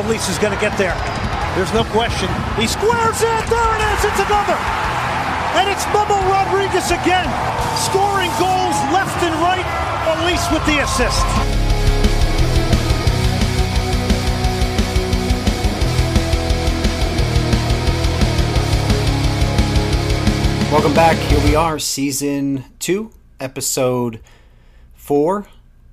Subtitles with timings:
[0.00, 0.96] if Lisa's going to get there.
[1.54, 2.28] There's no question.
[2.56, 3.44] He squares it.
[3.52, 4.04] There it is.
[4.08, 4.56] It's another.
[5.60, 7.28] And it's Bubba Rodriguez again,
[7.76, 9.66] scoring goals left and right.
[10.08, 11.26] Elis with the assist.
[20.72, 21.16] Welcome back.
[21.16, 24.20] Here we are, season two, episode
[24.94, 25.46] four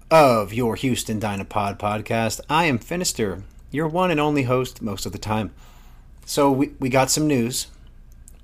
[0.09, 2.39] of your Houston Dynapod podcast.
[2.49, 5.53] I am Finister, your one and only host most of the time.
[6.25, 7.67] So we, we got some news.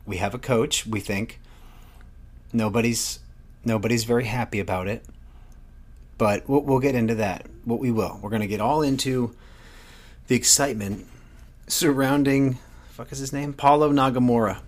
[0.05, 1.39] We have a coach, we think.
[2.51, 3.19] Nobody's
[3.65, 5.05] nobody's very happy about it.
[6.17, 7.47] But we'll, we'll get into that.
[7.65, 8.19] What we will.
[8.21, 9.35] We're going to get all into
[10.27, 11.07] the excitement
[11.67, 12.59] surrounding
[12.93, 13.53] fuck is his name?
[13.53, 14.59] Paulo Nagamura.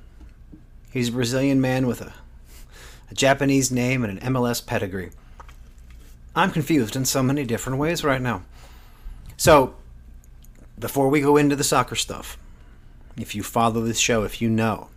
[0.91, 2.11] He's a Brazilian man with a,
[3.11, 5.11] a Japanese name and an MLS pedigree.
[6.35, 8.41] I'm confused in so many different ways right now.
[9.37, 9.75] So,
[10.79, 12.37] before we go into the soccer stuff,
[13.17, 14.89] if you follow this show, if you know,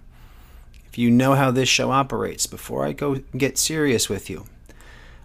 [0.87, 4.47] if you know how this show operates, before I go get serious with you,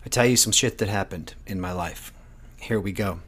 [0.06, 2.14] I tell you some shit that happened in my life.
[2.60, 3.20] Here we go.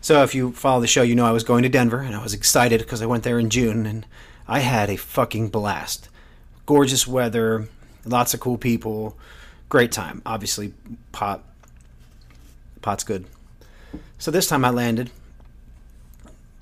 [0.00, 2.22] So, if you follow the show, you know I was going to Denver and I
[2.22, 4.06] was excited because I went there in June and
[4.46, 6.08] I had a fucking blast
[6.66, 7.68] gorgeous weather,
[8.04, 9.16] lots of cool people,
[9.68, 10.20] great time.
[10.26, 10.74] Obviously,
[11.12, 11.42] pot
[12.82, 13.24] pot's good.
[14.18, 15.10] So this time I landed,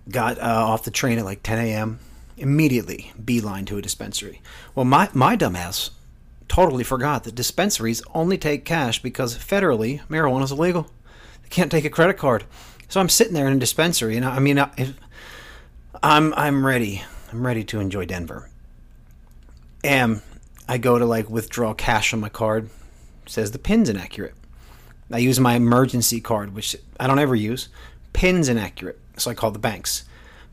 [0.09, 1.99] got uh, off the train at like 10 a.m.
[2.37, 4.43] Immediately beeline to a dispensary.
[4.75, 5.91] Well, my my dumbass
[6.49, 10.91] totally forgot that dispensaries only take cash because federally marijuana is illegal.
[11.43, 12.45] They can't take a credit card.
[12.89, 14.95] So I'm sitting there in a dispensary, and I, I mean, I,
[16.03, 17.03] I'm I'm ready.
[17.33, 18.51] I'm ready to enjoy Denver.
[19.83, 20.23] And
[20.69, 22.71] I go to like withdraw cash on my card.
[23.25, 24.35] It says the pin's inaccurate.
[25.13, 27.69] I use my emergency card, which I don't ever use.
[28.13, 28.99] Pin's inaccurate.
[29.17, 30.05] So I call the banks.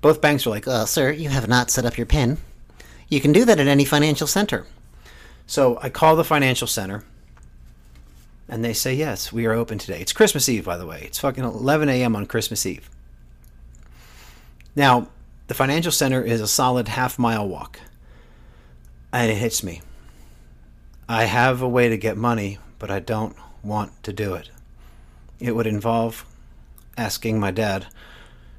[0.01, 2.37] Both banks are like, uh, sir, you have not set up your PIN.
[3.07, 4.65] You can do that at any financial center.
[5.45, 7.03] So I call the financial center,
[8.47, 9.99] and they say, yes, we are open today.
[9.99, 11.03] It's Christmas Eve, by the way.
[11.05, 12.15] It's fucking 11 a.m.
[12.15, 12.89] on Christmas Eve.
[14.75, 15.09] Now,
[15.47, 17.79] the financial center is a solid half mile walk
[19.11, 19.81] and it hits me.
[21.09, 24.49] I have a way to get money, but I don't want to do it.
[25.39, 26.25] It would involve
[26.97, 27.87] asking my dad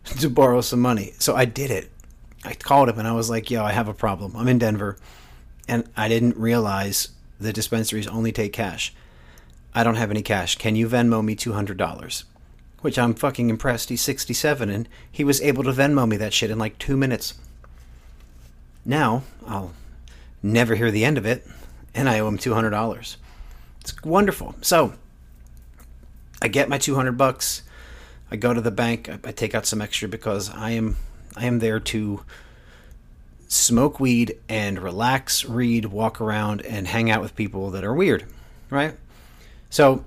[0.21, 1.15] to borrow some money.
[1.19, 1.91] So I did it.
[2.45, 4.37] I called him and I was like, yo, I have a problem.
[4.37, 4.97] I'm in Denver
[5.69, 7.09] and I didn't realize
[7.39, 8.93] the dispensaries only take cash.
[9.75, 10.57] I don't have any cash.
[10.57, 12.25] Can you Venmo me $200?
[12.81, 13.91] Which I'm fucking impressed.
[13.91, 17.35] He's 67 and he was able to Venmo me that shit in like two minutes.
[18.85, 19.73] Now, I'll
[20.43, 21.47] never hear the end of it,
[21.95, 23.17] and I owe him two hundred dollars.
[23.81, 24.55] It's wonderful.
[24.61, 24.95] So
[26.41, 27.63] I get my two hundred bucks.
[28.33, 29.11] I go to the bank.
[29.11, 30.97] I, take out some extra because I am
[31.37, 32.25] I am there to
[33.47, 38.25] smoke weed and relax, read, walk around, and hang out with people that are weird,
[38.71, 38.95] right?
[39.69, 40.07] So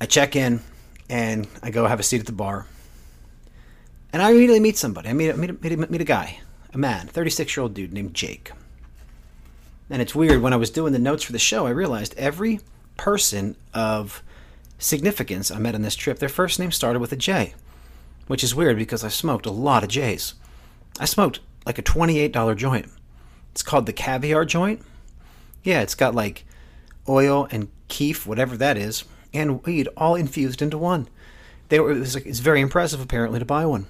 [0.00, 0.60] I check in
[1.08, 2.66] and I go have a seat at the bar.
[4.12, 5.08] And I immediately meet somebody.
[5.08, 6.40] I meet, meet, meet, meet a guy,
[6.74, 8.50] a man, 36 year old dude named Jake.
[9.88, 12.58] And it's weird, when I was doing the notes for the show, I realized every
[12.96, 14.20] person of
[14.80, 17.54] significance I met on this trip, their first name started with a J,
[18.26, 20.34] which is weird because I smoked a lot of J's.
[20.98, 22.88] I smoked like a $28 joint.
[23.52, 24.82] It's called the caviar joint.
[25.62, 26.44] Yeah, it's got like
[27.08, 31.08] oil and keef, whatever that is, and weed all infused into one.
[31.68, 33.86] They were, it was like, it's very impressive apparently to buy one.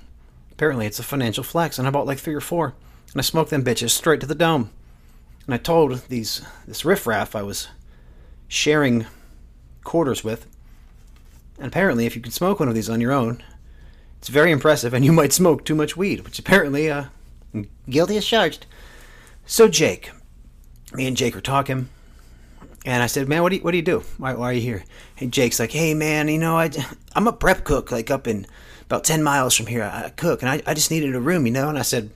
[0.53, 2.75] Apparently it's a financial flex, and I bought like three or four,
[3.13, 4.71] and I smoked them bitches straight to the dome.
[5.47, 7.69] And I told these this riffraff I was
[8.49, 9.07] sharing
[9.85, 10.47] quarters with,
[11.61, 13.43] and apparently, if you can smoke one of these on your own,
[14.19, 17.05] it's very impressive, and you might smoke too much weed, which apparently, uh,
[17.89, 18.67] guilty as charged.
[19.47, 20.11] So Jake,
[20.95, 21.89] me and Jake are talking,
[22.85, 24.03] and I said, "Man, what do you what do you do?
[24.19, 24.85] Why, why are you here?"
[25.19, 26.71] And Jake's like, "Hey, man, you know, I
[27.15, 28.47] I'm a prep cook, like up in
[28.83, 29.85] about ten miles from here.
[29.85, 32.11] I cook, and I I just needed a room, you know." And I said,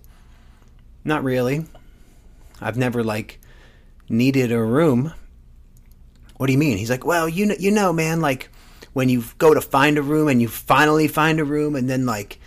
[1.05, 1.67] "Not really.
[2.61, 3.41] I've never like
[4.09, 5.13] needed a room.
[6.37, 6.79] What do you mean?
[6.79, 8.49] He's like, well, you know, you know, man, like
[8.95, 12.07] when you go to find a room and you finally find a room and then
[12.07, 12.39] like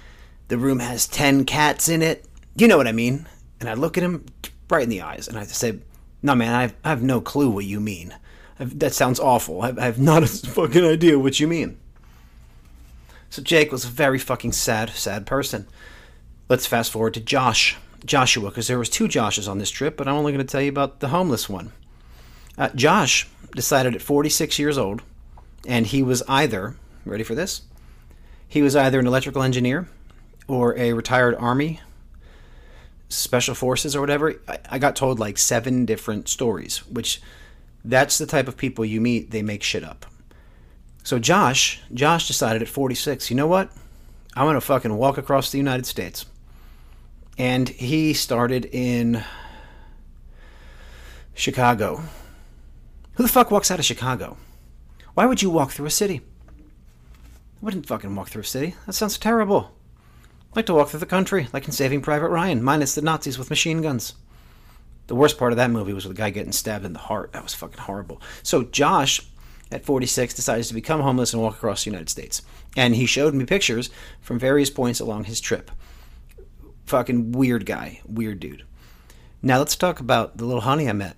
[0.48, 2.26] the room has 10 cats in it.
[2.56, 3.28] You know what I mean?
[3.60, 4.26] And I look at him
[4.70, 5.80] right in the eyes and I say,
[6.24, 8.16] no, man, I have, I have no clue what you mean.
[8.60, 9.62] I've, that sounds awful.
[9.62, 11.78] I, I have not a fucking idea what you mean.
[13.30, 15.68] So Jake was a very fucking sad, sad person.
[16.50, 17.76] Let's fast forward to Josh.
[18.06, 20.62] Joshua because there was two Joshes on this trip, but I'm only going to tell
[20.62, 21.74] you about the homeless one.
[22.58, 25.02] Uh, Josh decided at 46 years old,
[25.68, 26.76] and he was either
[27.06, 27.62] ready for this.
[28.48, 29.88] He was either an electrical engineer,
[30.48, 31.82] or a retired army
[33.10, 37.22] special forces or whatever, I, I got told like seven different stories, which
[37.86, 40.06] that's the type of people you meet, they make shit up.
[41.04, 43.72] So Josh, Josh decided at 46, you know what?
[44.36, 46.26] I'm going to fucking walk across the United States.
[47.38, 49.24] And he started in
[51.34, 52.04] Chicago.
[53.14, 54.38] Who the fuck walks out of Chicago?
[55.18, 56.22] Why would you walk through a city?
[56.48, 58.76] I wouldn't fucking walk through a city.
[58.86, 59.72] That sounds terrible.
[60.52, 63.40] I'd like to walk through the country, like in Saving Private Ryan, minus the Nazis
[63.40, 64.14] with machine guns.
[65.08, 67.34] The worst part of that movie was the guy getting stabbed in the heart.
[67.34, 68.22] That was fucking horrible.
[68.44, 69.26] So Josh,
[69.72, 72.44] at 46, decides to become homeless and walk across the United States.
[72.76, 73.90] And he showed me pictures
[74.22, 75.72] from various points along his trip.
[76.86, 78.66] Fucking weird guy, weird dude.
[79.42, 81.18] Now let's talk about the little honey I met.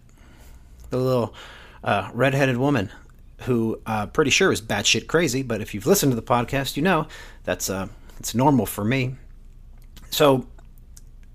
[0.90, 1.36] The little
[1.84, 2.92] uh, redheaded woman
[3.42, 6.84] who uh, pretty sure is batshit crazy, but if you've listened to the podcast, you
[6.84, 7.08] know
[7.44, 7.88] that's uh,
[8.20, 9.16] it's normal for me.
[10.10, 10.48] So,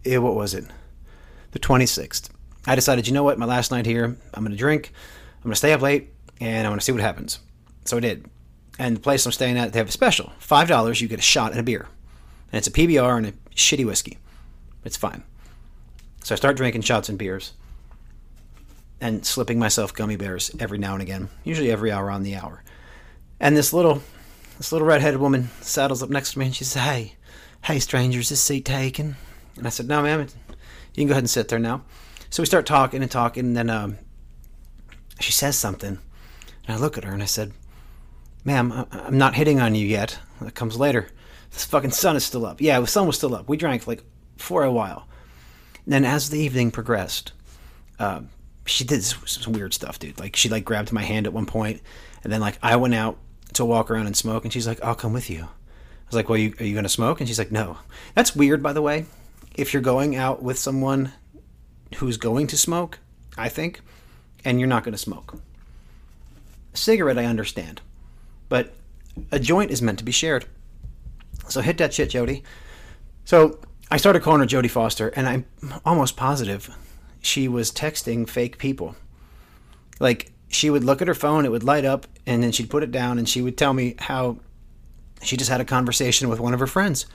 [0.04, 0.64] yeah, what was it?
[1.52, 2.28] The 26th.
[2.66, 4.92] I decided, you know what, my last night here, I'm going to drink,
[5.38, 6.10] I'm going to stay up late,
[6.40, 7.38] and I'm going to see what happens.
[7.84, 8.26] So I did.
[8.78, 10.32] And the place I'm staying at, they have a special.
[10.40, 11.86] $5, you get a shot and a beer.
[12.50, 14.18] And it's a PBR and a shitty whiskey.
[14.84, 15.22] It's fine.
[16.24, 17.52] So I start drinking shots and beers
[19.00, 22.62] and slipping myself gummy bears every now and again, usually every hour on the hour.
[23.40, 24.02] And this little
[24.58, 27.14] this little redheaded woman saddles up next to me and she says, Hey,
[27.64, 29.16] hey strangers, this seat taken?
[29.56, 30.26] And I said, No, ma'am, you
[30.94, 31.82] can go ahead and sit there now.
[32.30, 33.98] So we start talking and talking, and then um,
[35.20, 35.98] she says something.
[36.66, 37.52] And I look at her and I said,
[38.44, 40.18] Ma'am, I'm not hitting on you yet.
[40.40, 41.08] That comes later.
[41.50, 42.60] This fucking sun is still up.
[42.60, 43.48] Yeah, the sun was still up.
[43.48, 44.02] We drank like
[44.36, 45.06] for a while.
[45.84, 47.32] And then as the evening progressed,
[47.98, 48.22] uh,
[48.66, 50.18] she did some weird stuff, dude.
[50.18, 51.80] Like she like grabbed my hand at one point,
[52.22, 53.18] and then like I went out
[53.54, 56.28] to walk around and smoke, and she's like, "I'll come with you." I was like,
[56.28, 57.78] "Well, you, are you to smoke?" And she's like, "No."
[58.14, 59.06] That's weird, by the way.
[59.54, 61.12] If you're going out with someone
[61.96, 62.98] who's going to smoke,
[63.36, 63.80] I think,
[64.44, 65.38] and you're not to smoke.
[66.72, 67.80] A cigarette, I understand,
[68.48, 68.74] but
[69.30, 70.46] a joint is meant to be shared.
[71.48, 72.42] So hit that shit, Jody.
[73.24, 75.44] So I started calling her Jody Foster, and I'm
[75.84, 76.74] almost positive
[77.24, 78.96] she was texting fake people.
[80.00, 82.82] Like she would look at her phone, it would light up, and then she'd put
[82.82, 84.38] it down, and she would tell me how
[85.22, 87.06] she just had a conversation with one of her friends.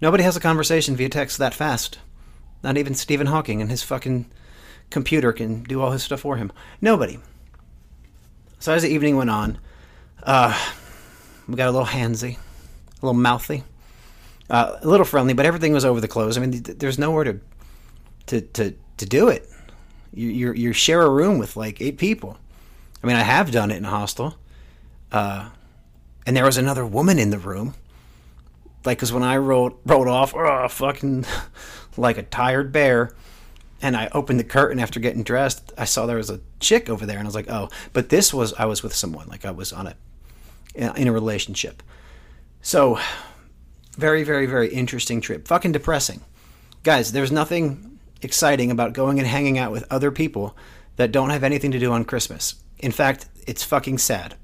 [0.00, 1.98] Nobody has a conversation via text that fast.
[2.62, 4.26] Not even Stephen Hawking and his fucking
[4.90, 6.52] computer can do all his stuff for him.
[6.80, 7.18] Nobody.
[8.58, 9.58] So as the evening went on,
[10.22, 10.56] uh,
[11.48, 13.64] we got a little handsy, a little mouthy,
[14.50, 16.36] uh, a little friendly, but everything was over the clothes.
[16.36, 17.40] I mean, there's nowhere to
[18.26, 19.48] to to to do it.
[20.12, 22.38] You you you share a room with like eight people.
[23.02, 24.36] I mean, I have done it in a hostel,
[25.12, 25.50] uh,
[26.26, 27.74] and there was another woman in the room.
[28.84, 31.24] Like, cause when I rolled rolled off, oh, fucking
[31.96, 33.12] like a tired bear,
[33.82, 37.06] and I opened the curtain after getting dressed, I saw there was a chick over
[37.06, 37.68] there, and I was like, oh.
[37.92, 39.94] But this was I was with someone, like I was on a
[40.74, 41.82] in a relationship.
[42.62, 42.98] So,
[43.92, 45.46] very, very, very interesting trip.
[45.48, 46.20] Fucking depressing,
[46.82, 47.12] guys.
[47.12, 47.87] There's nothing
[48.22, 50.56] exciting about going and hanging out with other people
[50.96, 52.56] that don't have anything to do on Christmas.
[52.78, 54.34] In fact, it's fucking sad.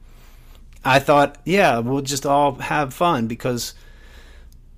[0.85, 3.75] I thought, yeah, we'll just all have fun because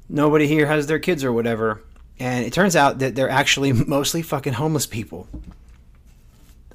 [0.08, 1.82] nobody here has their kids or whatever.
[2.18, 5.28] And it turns out that they're actually mostly fucking homeless people.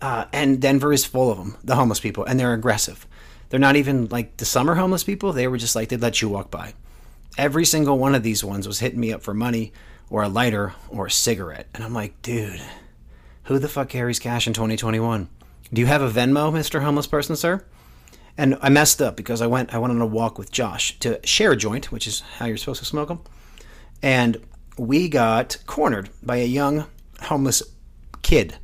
[0.01, 3.05] Uh, and Denver is full of them, the homeless people, and they're aggressive.
[3.49, 5.33] They're not even like the summer homeless people.
[5.33, 6.73] They were just like, they'd let you walk by.
[7.37, 9.71] Every single one of these ones was hitting me up for money
[10.11, 11.67] or a lighter or a cigarette.
[11.73, 12.61] And I'm like, dude,
[13.45, 15.29] who the fuck carries cash in 2021?
[15.73, 16.81] Do you have a Venmo, Mr.
[16.81, 17.65] Homeless Person, sir?
[18.37, 21.19] And I messed up because I went I went on a walk with Josh to
[21.25, 23.21] share a joint, which is how you're supposed to smoke them.
[24.01, 24.37] And
[24.77, 26.85] we got cornered by a young
[27.21, 27.63] homeless
[28.21, 28.57] kid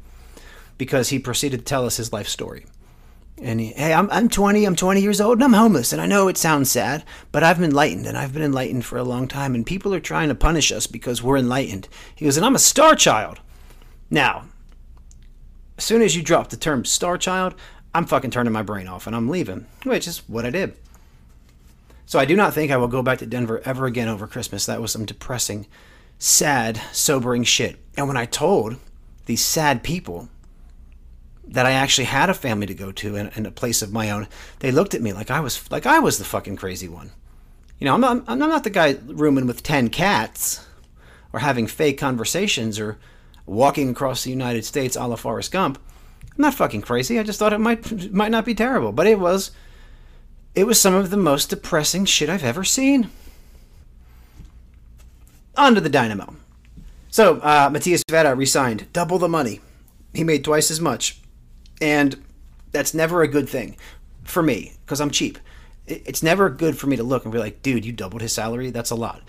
[0.77, 2.65] because he proceeded to tell us his life story.
[3.39, 5.93] And he, hey, I'm, I'm 20, I'm 20 years old, and I'm homeless.
[5.93, 8.97] And I know it sounds sad, but I've been enlightened, and I've been enlightened for
[8.97, 11.87] a long time, and people are trying to punish us because we're enlightened.
[12.15, 13.39] He goes, and I'm a star child.
[14.09, 14.45] Now,
[15.77, 17.53] as soon as you drop the term star child,
[17.93, 20.75] I'm fucking turning my brain off and I'm leaving, which is what I did.
[22.05, 24.65] So I do not think I will go back to Denver ever again over Christmas.
[24.65, 25.67] That was some depressing,
[26.17, 27.77] sad, sobering shit.
[27.97, 28.77] And when I told
[29.25, 30.29] these sad people
[31.47, 34.11] that I actually had a family to go to and, and, a place of my
[34.11, 34.27] own,
[34.59, 37.11] they looked at me like I was like I was the fucking crazy one.
[37.79, 40.65] You know, I'm not, I'm not the guy rooming with ten cats,
[41.31, 42.97] or having fake conversations, or
[43.45, 45.79] walking across the United States a la Forrest Gump.
[46.23, 47.19] I'm not fucking crazy.
[47.19, 49.51] I just thought it might might not be terrible, but it was.
[50.55, 53.11] It was some of the most depressing shit I've ever seen.
[55.55, 56.35] on to the Dynamo.
[57.09, 59.61] So uh, Matias Vera resigned, double the money.
[60.13, 61.21] He made twice as much,
[61.81, 62.23] and
[62.71, 63.77] that's never a good thing
[64.23, 65.39] for me because I'm cheap.
[65.85, 68.71] It's never good for me to look and be like, dude, you doubled his salary.
[68.71, 69.21] That's a lot.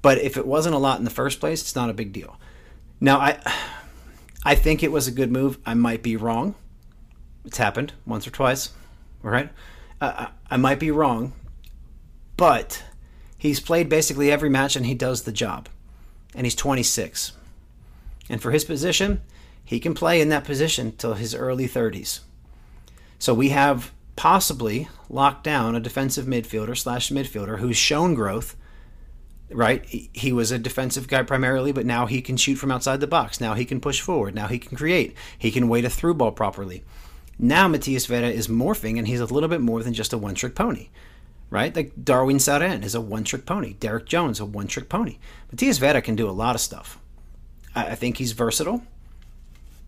[0.00, 2.38] But if it wasn't a lot in the first place, it's not a big deal.
[3.00, 3.38] Now I,
[4.44, 5.58] I think it was a good move.
[5.66, 6.54] I might be wrong.
[7.44, 8.70] It's happened once or twice,
[9.22, 9.50] right?
[10.00, 11.32] Uh, I might be wrong,
[12.36, 12.82] but
[13.38, 15.68] he's played basically every match and he does the job.
[16.34, 17.32] And he's 26.
[18.28, 19.22] And for his position,
[19.66, 22.20] he can play in that position till his early 30s.
[23.18, 28.56] So we have possibly locked down a defensive midfielder slash midfielder who's shown growth.
[29.50, 33.06] Right, he was a defensive guy primarily, but now he can shoot from outside the
[33.06, 33.40] box.
[33.40, 34.34] Now he can push forward.
[34.34, 35.14] Now he can create.
[35.38, 36.82] He can wait a through ball properly.
[37.38, 40.34] Now Matias Vera is morphing, and he's a little bit more than just a one
[40.34, 40.88] trick pony
[41.50, 41.74] right?
[41.74, 43.74] Like Darwin Cerén is a one trick pony.
[43.74, 45.18] Derrick Jones, a one trick pony.
[45.50, 46.98] Matias Vera can do a lot of stuff.
[47.74, 48.82] I, think he's versatile.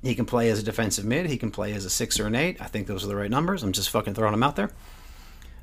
[0.03, 1.27] He can play as a defensive mid.
[1.27, 2.61] He can play as a six or an eight.
[2.61, 3.63] I think those are the right numbers.
[3.63, 4.71] I'm just fucking throwing them out there.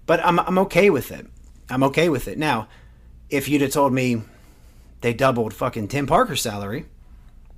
[0.06, 1.26] But I'm, I'm okay with it.
[1.70, 2.38] I'm okay with it.
[2.38, 2.68] Now,
[3.30, 4.22] if you'd have told me
[5.02, 6.86] they doubled fucking Tim Parker's salary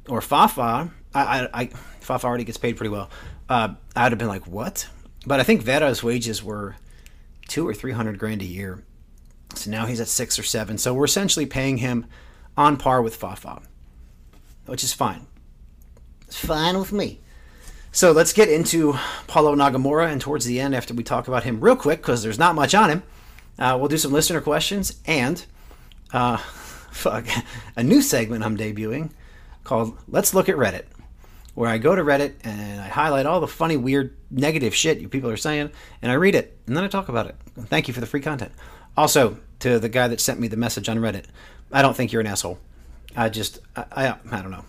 [0.08, 1.66] or Fafa, I, I, I
[2.00, 3.10] Fafa already gets paid pretty well.
[3.50, 4.88] Uh, I'd have been like, what?
[5.26, 6.76] But I think Vera's wages were
[7.48, 8.84] two or three hundred grand a year.
[9.56, 10.78] So now he's at six or seven.
[10.78, 12.06] So we're essentially paying him
[12.56, 13.62] on par with Fafa,
[14.68, 15.28] which is fine.
[16.38, 17.20] It's fine with me.
[17.92, 18.94] So let's get into
[19.26, 22.38] Paulo Nagamura, and towards the end, after we talk about him real quick, because there's
[22.38, 23.04] not much on him,
[23.58, 25.44] uh, we'll do some listener questions and
[26.14, 26.38] uh,
[26.92, 27.26] fuck
[27.76, 29.10] a new segment I'm debuting
[29.64, 30.86] called "Let's Look at Reddit."
[31.56, 35.10] where I go to Reddit and I highlight all the funny, weird, negative shit you
[35.10, 35.72] people are saying,
[36.04, 37.36] and I read it, and then I talk about it.
[37.62, 38.52] Thank you for the free content.
[38.96, 41.26] Also, to the guy that sent me the message on Reddit,
[41.72, 42.60] I don't think you're an asshole.
[43.16, 44.66] I just, I, I, I don't know.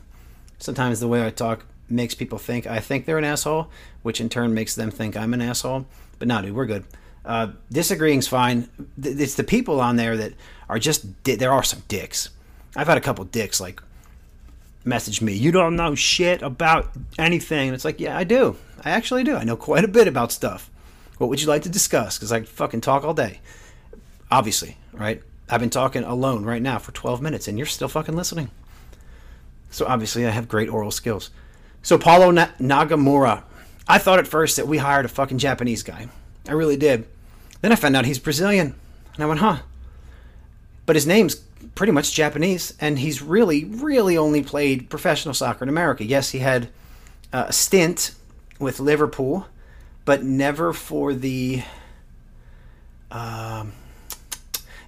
[0.58, 3.70] Sometimes the way I talk makes people think I think they're an asshole,
[4.02, 5.86] which in turn makes them think I'm an asshole.
[6.18, 6.84] But no, dude, we're good.
[7.24, 8.68] Uh, disagreeing's fine.
[9.02, 10.32] It's the people on there that
[10.68, 12.30] are just, there are some dicks.
[12.76, 13.82] I've had a couple dicks like
[14.84, 17.68] message me, you don't know shit about anything.
[17.68, 18.56] And it's like, yeah, I do.
[18.84, 19.36] I actually do.
[19.36, 20.70] I know quite a bit about stuff.
[21.18, 22.16] What would you like to discuss?
[22.16, 23.40] Because I fucking talk all day.
[24.30, 25.22] Obviously, right?
[25.48, 28.50] I've been talking alone right now for 12 minutes and you're still fucking listening.
[29.70, 31.30] So obviously, I have great oral skills.
[31.82, 33.42] So, Paulo Na- Nagamura.
[33.86, 36.08] I thought at first that we hired a fucking Japanese guy.
[36.48, 37.06] I really did.
[37.60, 38.74] Then I found out he's Brazilian.
[39.14, 39.58] And I went, huh.
[40.86, 41.36] But his name's
[41.74, 46.04] pretty much Japanese, and he's really, really only played professional soccer in America.
[46.04, 46.68] Yes, he had
[47.32, 48.14] a stint
[48.58, 49.46] with Liverpool,
[50.04, 51.62] but never for the.
[53.10, 53.72] Um,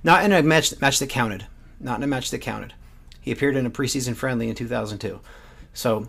[0.02, 1.46] not in a match match that counted.
[1.78, 2.74] Not in a match that counted.
[3.20, 5.20] He appeared in a preseason friendly in 2002.
[5.74, 6.08] So,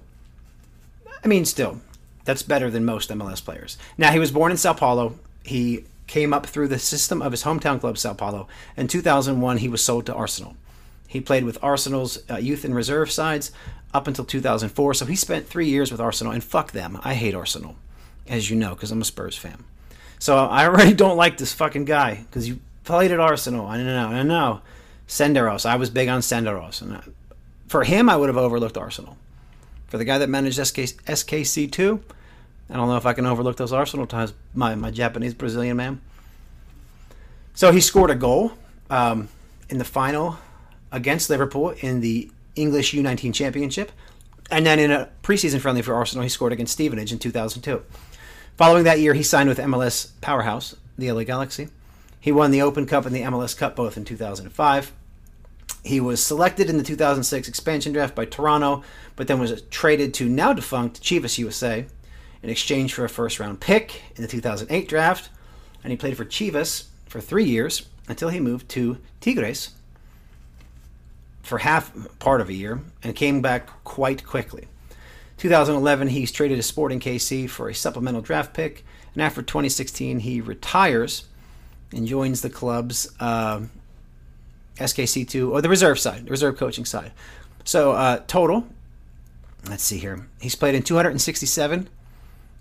[1.24, 1.82] I mean, still,
[2.25, 3.77] that's better than most MLS players.
[3.98, 5.15] Now, he was born in Sao Paulo.
[5.44, 8.48] He came up through the system of his hometown club, Sao Paulo.
[8.75, 10.56] In 2001, he was sold to Arsenal.
[11.08, 13.51] He played with Arsenal's uh, youth and reserve sides
[13.94, 17.00] up until 2004, so he spent three years with Arsenal, and fuck them.
[17.03, 17.75] I hate Arsenal,
[18.27, 19.63] as you know, because I'm a Spurs fan.
[20.20, 23.68] So I already don't like this fucking guy, because you played at Arsenal.
[23.68, 24.62] I know, I know.
[25.12, 26.82] Senderos, I was big on Senderos.
[26.82, 27.03] And I,
[27.68, 29.18] for him, I would have overlooked Arsenal.
[29.88, 32.01] For the guy that managed SK, SKC2,
[32.70, 34.34] I don't know if I can overlook those Arsenal times.
[34.56, 36.00] My my Japanese Brazilian man.
[37.53, 38.53] So he scored a goal
[38.89, 39.27] um,
[39.68, 40.38] in the final
[40.94, 43.91] against Liverpool in the English U19 Championship,
[44.50, 47.84] and then in a preseason friendly for Arsenal, he scored against Stevenage in 2002.
[48.56, 51.68] Following that year, he signed with MLS powerhouse, the LA Galaxy.
[52.22, 54.94] He won the Open Cup and the MLS Cup both in 2005.
[55.84, 58.84] He was selected in the 2006 expansion draft by Toronto,
[59.16, 61.86] but then was traded to now defunct Chivas USA
[62.44, 65.30] in exchange for a first round pick in the 2008 draft,
[65.84, 69.72] and he played for Chivas for three years until he moved to Tigres
[71.42, 74.68] for half part of a year and came back quite quickly.
[75.38, 80.40] 2011, he's traded to Sporting KC for a supplemental draft pick, and after 2016, he
[80.40, 81.26] retires
[81.92, 83.62] and joins the club's uh,
[84.78, 87.12] SKC2 or the reserve side, the reserve coaching side.
[87.63, 88.68] So uh, total,
[89.70, 91.90] let's see here, he's played in 267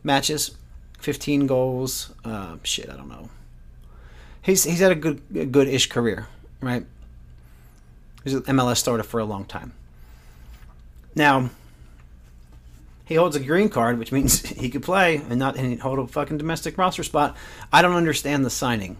[0.02, 0.56] matches,
[0.98, 2.12] 15 goals.
[2.24, 3.30] Uh, shit, I don't know.
[4.42, 6.26] He's he's had a good a good-ish career,
[6.60, 6.84] right?
[8.24, 9.72] He's an MLS starter for a long time.
[11.14, 11.50] Now,
[13.04, 16.06] he holds a green card, which means he could play and not and hold a
[16.06, 17.36] fucking domestic roster spot.
[17.72, 18.96] I don't understand the signing.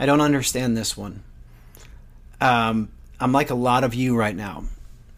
[0.00, 1.22] I don't understand this one.
[2.40, 2.90] Um,
[3.20, 4.64] I'm like a lot of you right now,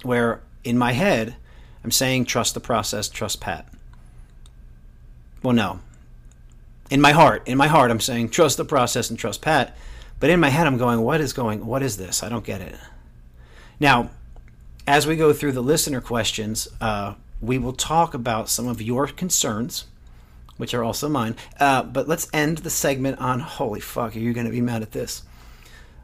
[0.02, 1.36] where in my head,
[1.84, 3.66] I'm saying trust the process, trust Pat.
[5.42, 5.80] Well, no.
[6.90, 9.76] In my heart, in my heart, I'm saying trust the process and trust Pat.
[10.18, 12.22] But in my head, I'm going, what is going, what is this?
[12.22, 12.74] I don't get it.
[13.78, 14.10] Now,
[14.86, 19.06] as we go through the listener questions, uh, we will talk about some of your
[19.06, 19.86] concerns,
[20.58, 21.36] which are also mine.
[21.58, 24.82] Uh, but let's end the segment on holy fuck, are you going to be mad
[24.82, 25.22] at this?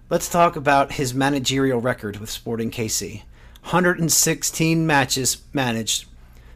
[0.09, 3.23] Let's talk about his managerial record with Sporting KC
[3.65, 6.05] 116 matches managed,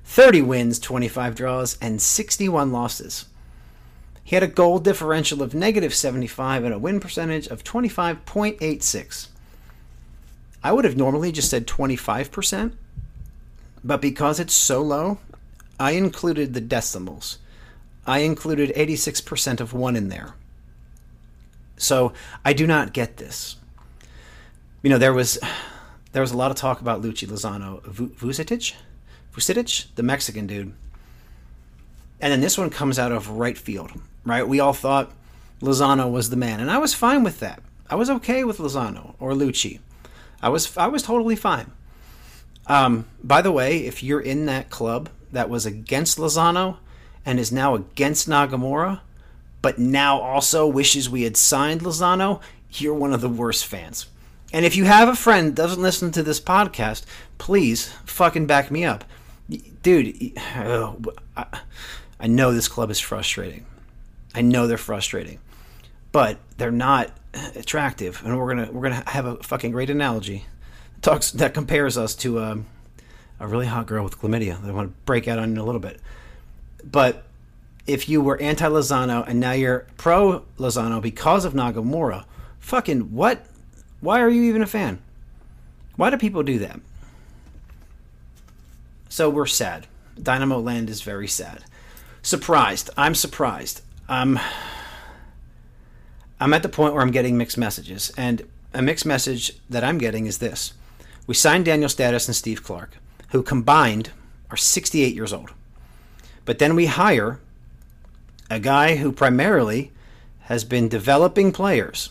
[0.04, 3.26] 30 wins, 25 draws, and 61 losses.
[4.23, 9.26] He had a goal differential of negative 75 and a win percentage of 25.86.
[10.62, 12.75] I would have normally just said 25%,
[13.83, 15.19] but because it's so low,
[15.80, 17.38] I included the decimals.
[18.07, 20.35] I included 86% of 1 in there.
[21.81, 22.13] So
[22.45, 23.57] I do not get this.
[24.83, 25.39] You know, there was
[26.13, 28.75] there was a lot of talk about Luchi Lozano, Vucetic,
[29.35, 30.75] Vucetic, the Mexican dude.
[32.21, 33.93] And then this one comes out of right field,
[34.25, 34.47] right?
[34.47, 35.13] We all thought
[35.63, 37.63] Lozano was the man, and I was fine with that.
[37.89, 39.81] I was okay with Lozano or Luchi.
[40.43, 41.71] I was I was totally fine.
[42.67, 46.77] Um, by the way, if you're in that club that was against Lozano
[47.25, 49.01] and is now against Nagamura,
[49.62, 52.40] but now also wishes we had signed Lozano,
[52.73, 54.07] you're one of the worst fans.
[54.52, 57.05] And if you have a friend doesn't listen to this podcast,
[57.38, 59.05] please fucking back me up.
[59.83, 63.67] Dude, I know this club is frustrating.
[64.35, 65.38] I know they're frustrating.
[66.12, 67.12] But they're not
[67.55, 70.45] attractive, and we're gonna we're gonna have a fucking great analogy.
[71.02, 72.67] Talks that compares us to um,
[73.38, 74.61] a really hot girl with chlamydia.
[74.61, 76.00] that I want to break out on in a little bit,
[76.83, 77.25] but
[77.87, 82.25] if you were anti Lozano and now you're pro Lozano because of Nagamura,
[82.59, 83.47] fucking what?
[84.01, 85.01] Why are you even a fan?
[85.97, 86.81] Why do people do that?
[89.09, 89.87] So we're sad.
[90.23, 91.64] Dynamo Land is very sad.
[92.23, 92.90] Surprised.
[92.97, 93.83] I'm surprised.
[94.09, 94.38] Um,
[96.38, 99.99] I'm at the point where I'm getting mixed messages, and a mixed message that I'm
[99.99, 100.73] getting is this:
[101.27, 102.97] We signed Daniel Steres and Steve Clark,
[103.31, 104.11] who combined
[104.51, 105.53] are 68 years old,
[106.45, 107.40] but then we hire
[108.51, 109.93] a guy who primarily
[110.43, 112.11] has been developing players.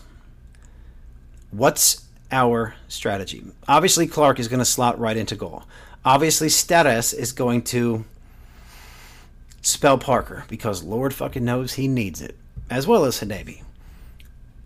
[1.51, 3.43] What's our strategy?
[3.67, 5.63] Obviously, Clark is going to slot right into goal.
[6.05, 8.05] Obviously, Steres is going to
[9.61, 12.35] spell Parker because Lord fucking knows he needs it,
[12.69, 13.61] as well as Hadebe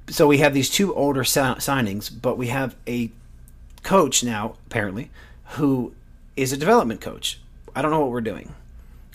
[0.09, 3.11] so we have these two older signings, but we have a
[3.83, 5.09] coach now, apparently,
[5.51, 5.93] who
[6.35, 7.39] is a development coach.
[7.75, 8.53] I don't know what we're doing,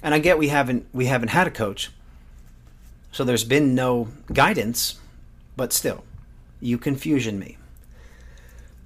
[0.02, 1.90] and I get we haven't we haven't had a coach,
[3.18, 5.00] so there's been no guidance,
[5.56, 6.04] but still,
[6.60, 7.58] you confusion me.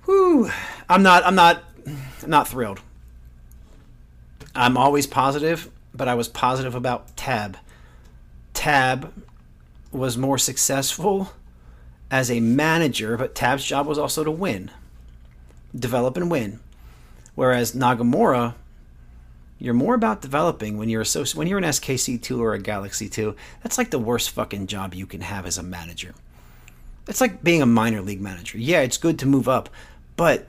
[0.06, 0.50] Whew,
[0.88, 2.80] I'm not I'm not I'm not thrilled.
[4.54, 7.58] I'm always positive, but I was positive about Tab.
[8.54, 9.12] Tab
[9.90, 11.34] was more successful
[12.10, 14.70] as a manager, but Tab's job was also to win,
[15.78, 16.58] develop and win.
[17.34, 18.54] Whereas Nagamura,
[19.62, 23.08] you're more about developing when you're so when you're an SKC two or a Galaxy
[23.08, 23.36] two.
[23.62, 26.14] That's like the worst fucking job you can have as a manager.
[27.06, 28.58] It's like being a minor league manager.
[28.58, 29.68] Yeah, it's good to move up,
[30.16, 30.48] but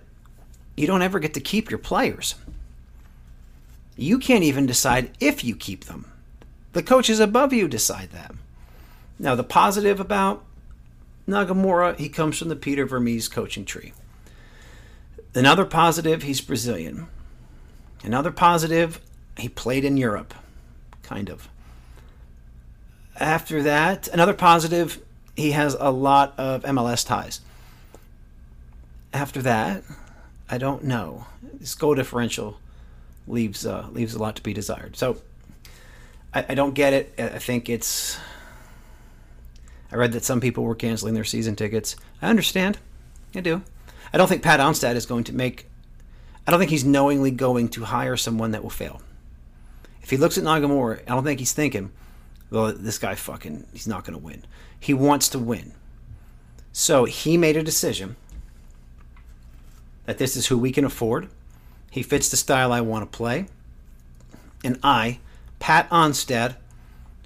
[0.75, 2.33] you don't ever get to keep your players.
[3.95, 6.11] You can't even decide if you keep them.
[6.71, 8.33] The coaches above you decide that.
[9.19, 10.43] Now, the positive about
[11.27, 13.93] Nagamura, he comes from the Peter Vermes coaching tree.
[15.35, 17.07] Another positive, he's Brazilian.
[18.03, 18.99] Another positive,
[19.37, 20.33] he played in Europe,
[21.01, 21.49] kind of.
[23.19, 25.01] After that, another positive,
[25.35, 27.41] he has a lot of MLS ties.
[29.13, 29.83] After that,
[30.49, 31.25] I don't know.
[31.59, 32.59] His goal differential
[33.27, 34.97] leaves uh, leaves a lot to be desired.
[34.97, 35.17] So
[36.33, 37.13] I, I don't get it.
[37.17, 38.17] I think it's
[39.91, 41.95] I read that some people were canceling their season tickets.
[42.21, 42.79] I understand.
[43.35, 43.61] I do.
[44.11, 45.69] I don't think Pat Onstad is going to make.
[46.45, 49.01] I don't think he's knowingly going to hire someone that will fail.
[50.01, 51.91] If he looks at Nagamura, I don't think he's thinking,
[52.51, 54.45] well, this guy fucking, he's not going to win.
[54.79, 55.73] He wants to win.
[56.73, 58.17] So he made a decision
[60.05, 61.29] that this is who we can afford.
[61.89, 63.45] He fits the style I want to play.
[64.63, 65.19] And I,
[65.59, 66.55] Pat Onstad,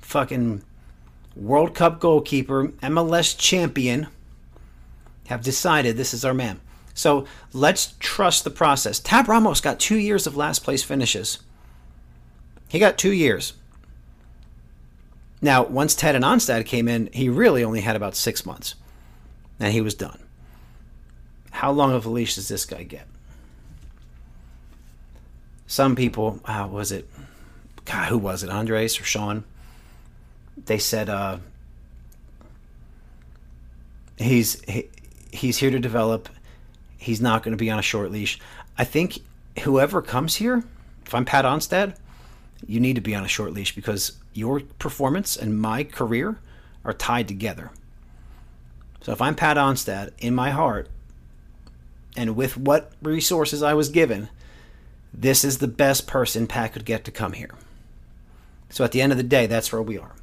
[0.01, 0.63] fucking
[1.36, 4.08] World Cup goalkeeper, MLS champion,
[5.27, 6.60] have decided this is our man.
[6.98, 9.00] So let's trust the process.
[9.00, 11.38] Tab Ramos got two years of last place finishes.
[12.70, 13.54] He got two years.
[15.40, 18.74] Now, once Ted and Onstad came in, he really only had about six months.
[19.60, 20.20] And he was done.
[21.52, 23.08] how long of a leash does this guy get?
[25.68, 27.08] Some people, how was it?
[27.86, 28.50] God, who was it?
[28.50, 29.44] Andres or Sean?
[30.66, 31.38] They said uh,
[34.18, 34.90] he's he,
[35.32, 36.30] he's here to develop.
[36.98, 38.40] He's not going to be on a short leash.
[38.78, 39.20] I think
[39.64, 40.64] whoever comes here,
[41.06, 41.96] if I'm Pat Onstad,
[42.66, 46.38] you need to be on a short leash because your performance and my career
[46.84, 47.72] are tied together.
[49.02, 50.90] So if I'm Pat Onstad, in my heart,
[52.16, 54.30] and with what resources I was given,
[55.14, 57.52] this is the best person Pat could get to come here.
[58.70, 60.14] So at the end of the day, that's where we are.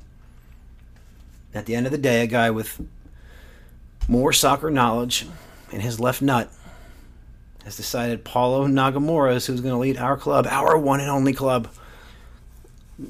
[1.55, 2.81] At the end of the day, a guy with
[4.09, 5.27] more soccer knowledge
[5.71, 6.53] in his left nut
[7.65, 11.33] has decided Paulo Nagamura is who's going to lead our club, our one and only
[11.33, 11.69] club,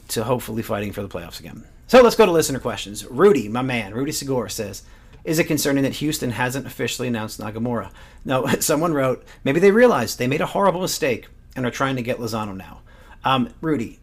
[0.09, 1.65] to hopefully fighting for the playoffs again.
[1.87, 3.05] So let's go to listener questions.
[3.07, 4.83] Rudy, my man, Rudy Segura says,
[5.25, 7.91] is it concerning that Houston hasn't officially announced Nagamura?
[8.25, 12.03] No, someone wrote, maybe they realized they made a horrible mistake and are trying to
[12.03, 12.81] get Lozano now.
[13.25, 13.99] Um, Rudy,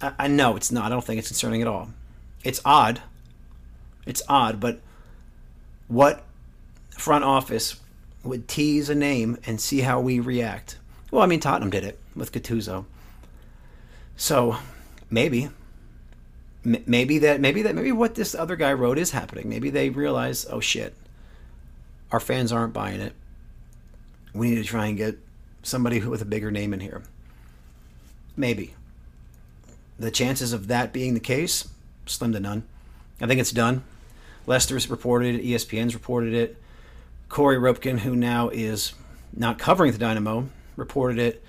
[0.00, 0.86] I, I know it's not.
[0.86, 1.90] I don't think it's concerning at all.
[2.42, 3.02] It's odd.
[4.06, 4.80] It's odd, but
[5.88, 6.24] what
[6.96, 7.80] front office
[8.24, 10.78] would tease a name and see how we react?
[11.10, 12.86] Well, I mean, Tottenham did it with Gattuso.
[14.16, 14.56] So
[15.10, 15.50] maybe
[16.64, 19.48] maybe that maybe that maybe what this other guy wrote is happening.
[19.48, 20.94] Maybe they realize, oh shit,
[22.10, 23.14] our fans aren't buying it.
[24.32, 25.18] We need to try and get
[25.62, 27.02] somebody with a bigger name in here.
[28.36, 28.74] Maybe.
[29.98, 31.68] The chances of that being the case,
[32.06, 32.64] slim to none.
[33.20, 33.84] I think it's done.
[34.46, 36.60] Leicester's reported it, ESPN's reported it.
[37.34, 38.92] Corey Roepken, who now is
[39.36, 41.42] not covering the Dynamo, reported it.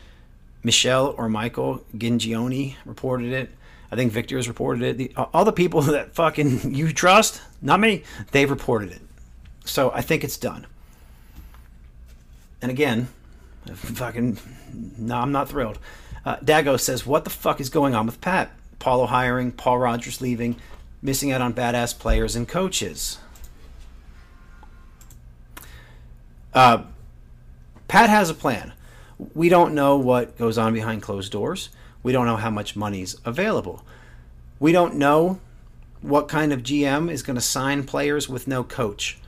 [0.63, 3.51] Michelle or Michael Gingioni reported it.
[3.91, 4.97] I think Victor has reported it.
[4.97, 9.01] The, all the people that fucking you trust, not me, they've reported it.
[9.63, 10.65] So I think it's done.
[12.63, 13.07] And again,
[13.75, 14.39] fucking,
[14.97, 15.77] no, I'm not thrilled.
[16.25, 18.49] Uh, Dago says, "What the fuck is going on with Pat?
[18.79, 20.55] Paulo hiring, Paul Rogers leaving,
[21.03, 23.19] missing out on badass players and coaches."
[26.55, 26.83] Uh,
[27.89, 28.73] Pat has a plan.
[29.33, 31.69] We don't know what goes on behind closed doors.
[32.01, 33.83] We don't know how much money's available.
[34.59, 35.39] We don't know
[36.01, 39.19] what kind of GM is going to sign players with no coach.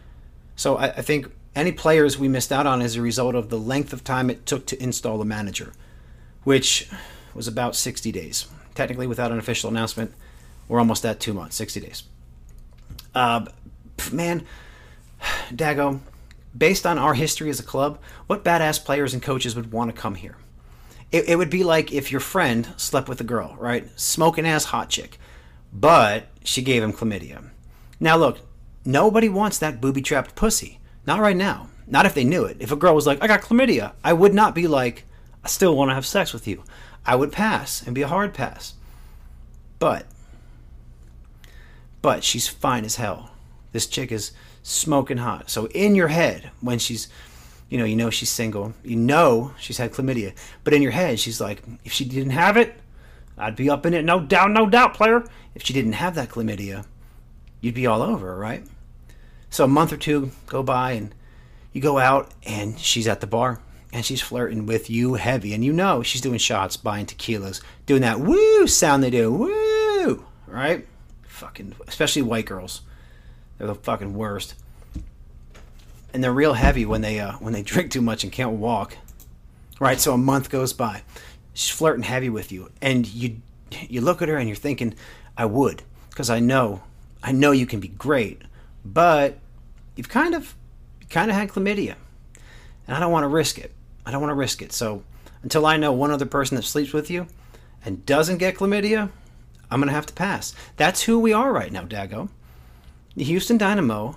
[0.56, 3.58] So I, I, think any players we missed out on as a result of the
[3.58, 5.74] length of time it took to install a manager,
[6.44, 6.90] which
[7.34, 8.48] was about 60 days.
[8.76, 10.14] Technically, without an official announcement,
[10.68, 12.04] we're almost at two months, 60 days.
[13.16, 13.46] Uh,
[14.12, 14.46] man,
[15.50, 16.00] Dago,
[16.58, 20.02] based on our history as a club, what badass players and coaches would want to
[20.02, 20.38] come here?
[21.12, 23.88] It, it would be like if your friend slept with a girl, right?
[24.00, 25.20] Smoking ass hot chick,
[25.72, 27.50] but she gave him chlamydia.
[28.00, 28.40] Now look,
[28.84, 30.80] nobody wants that booby trapped pussy.
[31.06, 31.70] Not right now.
[31.88, 32.58] Not if they knew it.
[32.60, 35.06] If a girl was like, I got chlamydia, I would not be like,
[35.44, 36.64] I still want to have sex with you.
[37.06, 38.74] I would pass and be a hard pass.
[39.80, 40.06] But,
[42.02, 43.32] but she's fine as hell.
[43.72, 44.32] This chick is
[44.68, 45.50] smoking hot.
[45.50, 47.08] So in your head, when she's
[47.70, 48.74] you know, you know she's single.
[48.84, 50.34] You know she's had chlamydia.
[50.64, 52.80] But in your head, she's like, if she didn't have it,
[53.38, 54.06] I'd be up in it.
[54.06, 55.26] No doubt, no doubt, player.
[55.54, 56.86] If she didn't have that chlamydia,
[57.60, 58.64] you'd be all over, right?
[59.50, 61.14] So a month or two go by, and
[61.74, 63.60] you go out, and she's at the bar,
[63.92, 68.02] and she's flirting with you heavy, and you know she's doing shots, buying tequilas, doing
[68.02, 70.86] that woo sound they do, woo, right?
[71.24, 72.82] Fucking, especially white girls.
[73.58, 74.56] They're the fucking worst
[76.18, 78.98] and they're real heavy when they uh, when they drink too much and can't walk.
[79.80, 81.04] Right, so a month goes by.
[81.54, 83.42] She's flirting heavy with you, and you
[83.88, 84.96] you look at her and you're thinking,
[85.38, 86.82] I would, because I know
[87.22, 88.42] I know you can be great,
[88.84, 89.38] but
[89.96, 90.56] you've kind of
[91.10, 91.96] kind of had chlamydia,
[92.88, 93.72] and I don't want to risk it.
[94.06, 94.72] I don't want to risk it.
[94.72, 95.04] So
[95.44, 97.28] until I know one other person that sleeps with you
[97.86, 99.12] and doesn't get chlamydia,
[99.70, 100.56] I'm gonna have to pass.
[100.78, 102.30] That's who we are right now, Dago.
[103.18, 104.16] The Houston Dynamo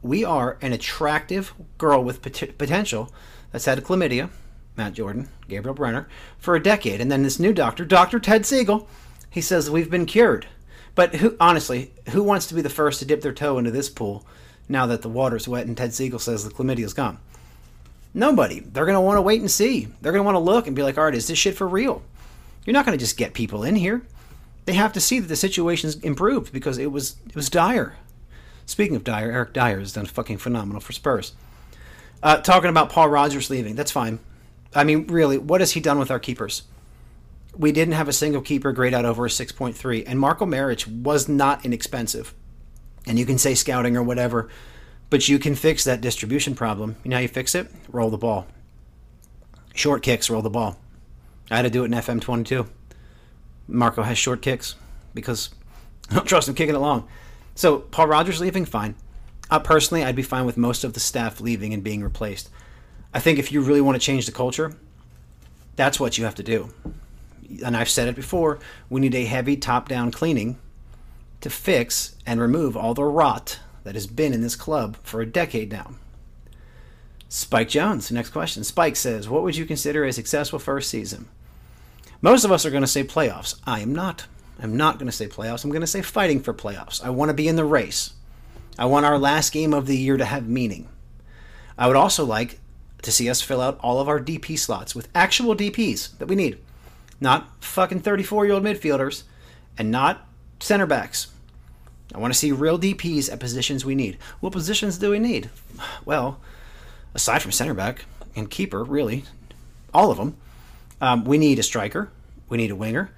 [0.00, 3.12] we are an attractive girl with pot- potential
[3.52, 4.30] that's had chlamydia,
[4.78, 6.06] Matt Jordan, Gabriel Brener,
[6.38, 7.02] for a decade.
[7.02, 8.18] And then this new doctor, Dr.
[8.18, 8.86] Ted Segal,
[9.28, 10.46] he says we've been cured.
[10.94, 13.90] But who, honestly, who wants to be the first to dip their toe into this
[13.90, 14.24] pool
[14.70, 17.18] now that the water's wet and Ted Segal says the chlamydia's gone?
[18.14, 18.60] Nobody.
[18.60, 19.88] They're going to want to wait and see.
[20.00, 21.68] They're going to want to look and be like, all right, is this shit for
[21.68, 22.02] real?
[22.64, 24.00] You're not going to just get people in here.
[24.64, 27.98] They have to see that the situation's improved because it was it was dire.
[28.66, 31.32] Speaking of Dyer, Eric Dier has done fucking phenomenal for Spurs.
[32.22, 34.18] Uh, talking about Paul Rogers leaving, that's fine.
[34.74, 36.62] I mean, really, what has he done with our keepers?
[37.56, 41.28] We didn't have a single keeper grade out over a 6.3, and Marko Maric was
[41.28, 42.34] not inexpensive.
[43.06, 44.48] And you can say scouting or whatever,
[45.10, 46.96] But you can fix that distribution problem.
[47.04, 47.70] You know how you fix it?
[47.88, 48.46] Roll the ball.
[49.74, 50.78] Short kicks, roll the ball.
[51.50, 52.66] I had to do it in FM 22.
[53.68, 54.74] Marko has short kicks
[55.12, 55.50] because
[56.10, 57.06] I don't trust him kicking it long.
[57.54, 58.94] So Paul Rogers leaving, fine.
[59.50, 62.50] Uh, personally, I'd be fine with most of the staff leaving and being replaced.
[63.12, 64.74] I think if you really want to change the culture,
[65.76, 66.70] that's what you have to do.
[67.64, 70.58] And I've said it before we need a heavy top down cleaning
[71.40, 75.26] to fix and remove all the rot that has been in this club for a
[75.26, 75.94] decade now.
[77.28, 78.64] Spike Jones, next question.
[78.64, 81.28] Spike says, What would you consider a successful first season?
[82.22, 83.60] Most of us are going to say playoffs.
[83.66, 84.26] I am not.
[84.60, 85.64] I'm not going to say playoffs.
[85.64, 87.04] I'm going to say fighting for playoffs.
[87.04, 88.14] I want to be in the race.
[88.78, 90.88] I want our last game of the year to have meaning.
[91.76, 92.60] I would also like
[93.02, 96.34] to see us fill out all of our DP slots with actual DPs that we
[96.34, 96.58] need.
[97.20, 99.24] Not fucking 34 year old midfielders
[99.78, 100.26] and not
[100.60, 101.28] center backs.
[102.14, 104.18] I want to see real DPs at positions we need.
[104.40, 105.50] What positions do we need?
[106.04, 106.38] Well,
[107.14, 108.04] aside from center back
[108.36, 109.24] and keeper, really,
[109.92, 110.36] all of them,
[111.00, 112.10] um, we need a striker,
[112.48, 113.10] we need a winger,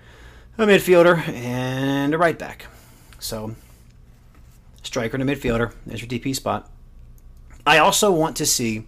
[0.59, 2.66] a midfielder, and a right back.
[3.19, 3.55] So,
[4.83, 5.73] striker and a midfielder.
[5.85, 6.71] There's your DP spot.
[7.66, 8.87] I also want to see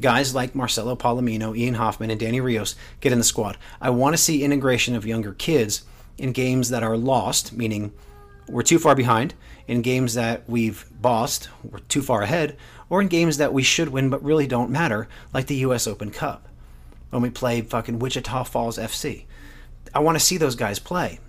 [0.00, 3.56] guys like Marcelo Palomino, Ian Hoffman, and Danny Rios get in the squad.
[3.80, 5.84] I want to see integration of younger kids
[6.18, 7.92] in games that are lost, meaning
[8.48, 9.34] we're too far behind,
[9.66, 12.56] in games that we've bossed, we're too far ahead,
[12.88, 16.10] or in games that we should win but really don't matter, like the US Open
[16.10, 16.48] Cup
[17.10, 19.24] when we play fucking Wichita Falls FC.
[19.96, 21.20] I want to see those guys play.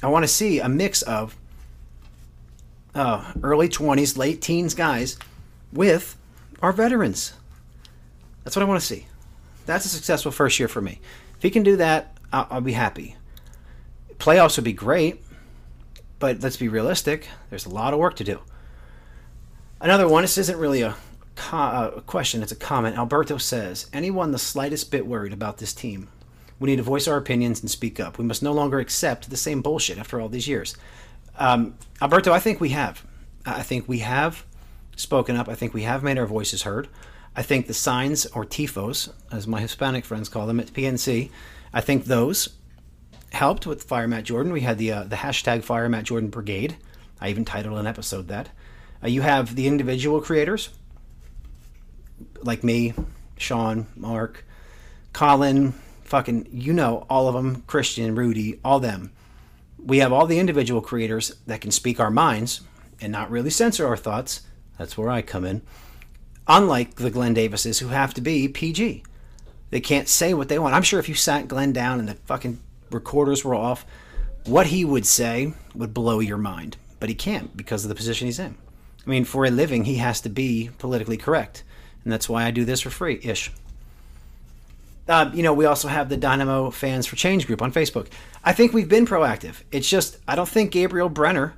[0.00, 1.36] I want to see a mix of
[2.94, 5.18] uh, early 20s, late teens guys
[5.72, 6.16] with
[6.62, 7.32] our veterans.
[8.44, 9.08] That's what I want to see.
[9.66, 11.00] That's a successful first year for me.
[11.36, 13.16] If he can do that, I'll, I'll be happy.
[14.18, 15.20] Playoffs would be great,
[16.20, 17.26] but let's be realistic.
[17.50, 18.38] There's a lot of work to do.
[19.80, 20.22] Another one.
[20.22, 20.94] This isn't really a,
[21.34, 22.96] co- a question; it's a comment.
[22.96, 26.08] Alberto says, "Anyone the slightest bit worried about this team?
[26.62, 28.16] We need to voice our opinions and speak up.
[28.16, 30.76] We must no longer accept the same bullshit after all these years."
[31.38, 33.04] Um, Alberto, I think we have.
[33.44, 34.44] I think we have
[34.96, 35.48] spoken up.
[35.48, 36.88] I think we have made our voices heard.
[37.34, 41.30] I think the signs, or TIFOs, as my Hispanic friends call them at PNC,
[41.72, 42.50] I think those
[43.32, 44.52] helped with Fire Matt Jordan.
[44.52, 46.76] We had the uh, the hashtag Fire Matt Jordan Brigade.
[47.20, 48.50] I even titled an episode that.
[49.02, 50.68] Uh, you have the individual creators,
[52.42, 52.94] like me,
[53.36, 54.44] Sean, Mark,
[55.12, 55.74] Colin,
[56.12, 59.12] fucking, you know, all of them, Christian, Rudy, all them.
[59.82, 62.60] We have all the individual creators that can speak our minds
[63.00, 64.42] and not really censor our thoughts.
[64.76, 65.62] That's where I come in.
[66.46, 69.04] Unlike the Glenn Davises who have to be PG.
[69.70, 70.74] They can't say what they want.
[70.74, 73.86] I'm sure if you sat Glenn down and the fucking recorders were off,
[74.44, 76.76] what he would say would blow your mind.
[77.00, 78.54] But he can't because of the position he's in.
[79.06, 81.64] I mean, for a living, he has to be politically correct.
[82.04, 83.50] And that's why I do this for free ish.
[85.08, 88.06] Uh, you know, we also have the Dynamo Fans for Change group on Facebook.
[88.44, 89.62] I think we've been proactive.
[89.72, 91.52] It's just, I don't think Gabriel Brener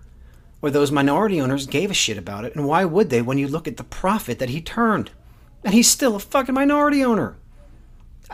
[0.63, 2.55] or those minority owners gave a shit about it.
[2.55, 5.11] And why would they when you look at the profit that he turned?
[5.63, 7.37] And he's still a fucking minority owner.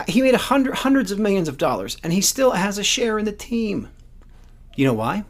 [0.06, 3.24] He made hundred, hundreds of millions of dollars, and he still has a share in
[3.24, 3.88] the team.
[4.76, 5.24] You know why?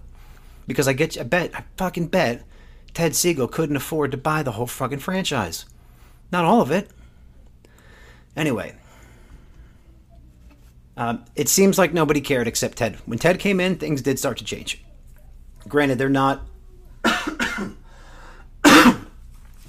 [0.66, 2.44] Because I get, I bet, I fucking bet,
[2.92, 5.64] Ted Segal couldn't afford to buy the whole fucking franchise.
[6.30, 6.90] Not all of it.
[8.36, 8.74] Anyway,
[11.00, 12.96] um, it seems like nobody cared except Ted.
[13.06, 14.84] When Ted came in, things did start to change.
[15.66, 16.42] Granted, they're not.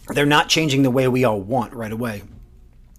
[0.10, 2.24] they're not changing the way we all want right away.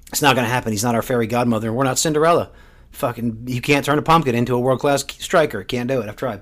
[0.09, 0.73] It's not going to happen.
[0.73, 1.69] He's not our fairy godmother.
[1.69, 2.51] And we're not Cinderella.
[2.93, 5.63] Fucking, you can't turn a pumpkin into a world class striker.
[5.63, 6.09] Can't do it.
[6.09, 6.41] I've tried.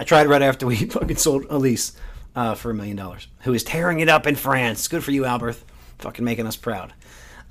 [0.00, 1.92] I tried right after we fucking sold Elis
[2.34, 4.88] uh, for a million dollars, who is tearing it up in France.
[4.88, 5.62] Good for you, Alberth.
[5.98, 6.92] Fucking making us proud.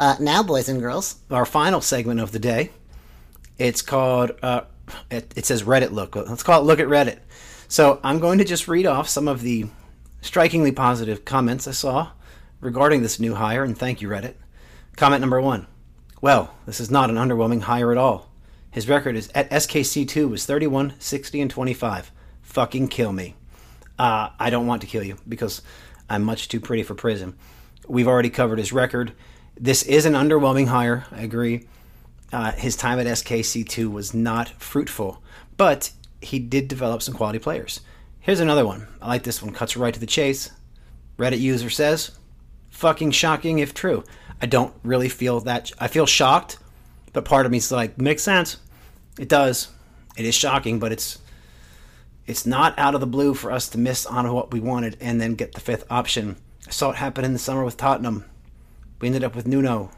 [0.03, 2.71] Uh, now, boys and girls, our final segment of the day.
[3.57, 4.31] It's called.
[4.43, 4.63] Uh,
[5.09, 6.17] it, it says Reddit look.
[6.17, 7.19] Let's call it Look at Reddit.
[7.69, 9.67] So I'm going to just read off some of the
[10.19, 12.11] strikingly positive comments I saw
[12.59, 14.33] regarding this new hire, and thank you, Reddit.
[14.97, 15.67] Comment number one.
[16.19, 18.29] Well, this is not an underwhelming hire at all.
[18.71, 22.11] His record is at SKC2 was 31, 60, and 25.
[22.41, 23.35] Fucking kill me.
[23.97, 25.61] Uh, I don't want to kill you because
[26.09, 27.37] I'm much too pretty for prison.
[27.87, 29.13] We've already covered his record.
[29.55, 31.67] This is an underwhelming hire, I agree.
[32.31, 35.21] Uh, his time at SKC2 was not fruitful,
[35.57, 37.81] but he did develop some quality players.
[38.19, 38.87] Here's another one.
[39.01, 39.53] I like this one.
[39.53, 40.51] Cuts right to the chase.
[41.17, 42.17] Reddit user says,
[42.69, 44.03] fucking shocking if true.
[44.41, 45.71] I don't really feel that.
[45.79, 46.57] I feel shocked,
[47.11, 48.57] but part of me is like, makes sense.
[49.19, 49.69] It does.
[50.17, 51.19] It is shocking, but it's
[52.25, 55.19] it's not out of the blue for us to miss on what we wanted and
[55.19, 56.37] then get the fifth option
[56.67, 58.25] I saw it happen in the summer with Tottenham.
[59.03, 59.91] We ended up with Nuno.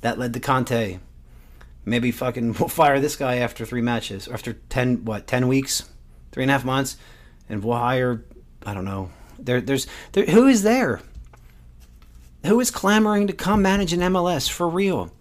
[0.00, 0.98] That led to Conte.
[1.84, 4.26] Maybe fucking we'll fire this guy after three matches.
[4.26, 5.88] After ten what, ten weeks?
[6.32, 6.96] Three and a half months?
[7.48, 8.24] And we'll hire
[8.66, 9.10] I don't know.
[9.38, 11.00] There there's there, who is there?
[12.44, 15.12] Who is clamoring to come manage an MLS for real?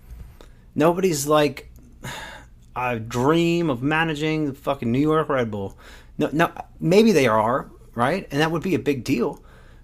[0.74, 1.72] Nobody's like
[2.76, 5.78] I dream of managing the fucking New York Red Bull.
[6.18, 9.44] No, no, maybe they are right, and that would be a big deal.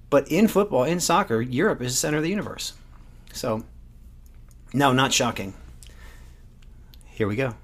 [0.09, 2.73] But in football, in soccer, Europe is the center of the universe.
[3.33, 3.63] So,
[4.73, 5.53] no, not shocking.
[7.05, 7.55] Here we go.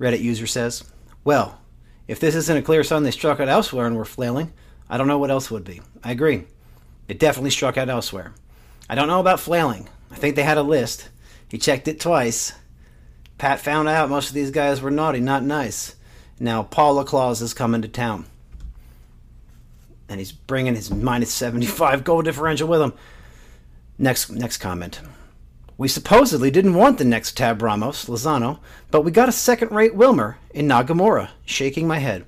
[0.00, 0.84] Reddit user says,
[1.22, 1.60] "Well,
[2.08, 4.52] if this isn't a clear sign they struck out elsewhere and were flailing,
[4.88, 6.44] I don't know what else would be." I agree.
[7.08, 8.32] It definitely struck out elsewhere.
[8.88, 9.88] I don't know about flailing.
[10.10, 11.08] I think they had a list.
[11.48, 12.54] He checked it twice
[13.38, 15.96] Pat found out most of these guys were naughty, not nice.
[16.38, 18.26] Now Paul LaClaus is coming to town.
[20.08, 22.92] And he's bringing his minus 75 goal differential with him.
[23.98, 25.00] Next next comment.
[25.76, 28.60] We supposedly didn't want the next Tab Ramos, Lozano,
[28.92, 32.24] but we got a second-rate Wilmer in Nagamura, shaking my head.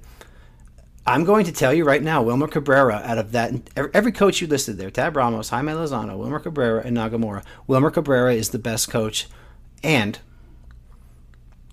[1.07, 3.53] I'm going to tell you right now, Wilmer Cabrera, out of that,
[3.95, 8.35] every coach you listed there, Tab Ramos, Jaime Lozano, Wilmer Cabrera, and Nagamura, Wilmer Cabrera
[8.35, 9.29] is the best coach
[9.83, 10.19] and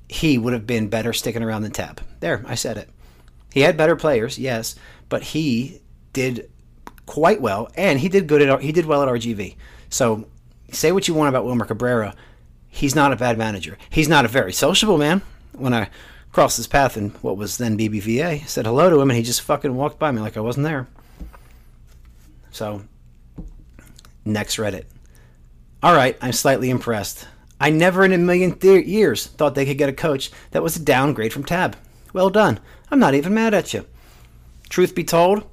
[0.08, 2.01] he would have been better sticking around the tab.
[2.19, 2.89] There, I said it.
[3.51, 4.75] He had better players, yes,
[5.10, 5.82] but he
[6.13, 6.49] did
[7.08, 9.56] quite well, and he did good at he did well at RGV.
[9.93, 10.25] So
[10.71, 12.15] say what you want about Wilmer Cabrera,
[12.67, 13.77] he's not a bad manager.
[13.91, 15.21] He's not a very sociable man.
[15.51, 15.91] When I
[16.32, 19.43] crossed his path in what was then BBVA, said hello to him, and he just
[19.43, 20.88] fucking walked by me like I wasn't there.
[22.49, 22.82] So
[24.25, 24.86] next Reddit.
[25.84, 27.27] All right, I'm slightly impressed.
[27.62, 30.75] I never in a million th- years thought they could get a coach that was
[30.75, 31.77] a downgrade from Tab.
[32.13, 32.60] Well done.
[32.89, 33.86] I'm not even mad at you.
[34.69, 35.43] Truth be told,